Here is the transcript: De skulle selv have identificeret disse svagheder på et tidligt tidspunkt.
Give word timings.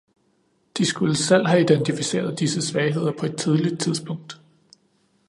De 0.77 0.85
skulle 0.85 1.15
selv 1.15 1.45
have 1.47 1.61
identificeret 1.61 2.39
disse 2.39 2.61
svagheder 2.61 3.11
på 3.19 3.25
et 3.25 3.37
tidligt 3.37 3.81
tidspunkt. 3.81 4.41